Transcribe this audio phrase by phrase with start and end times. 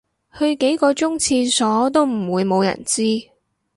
[0.35, 3.29] 去幾個鐘廁所都唔會無人知